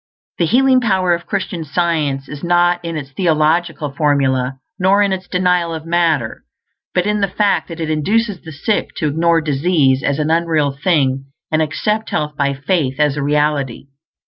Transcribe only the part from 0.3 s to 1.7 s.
The healing power of Christian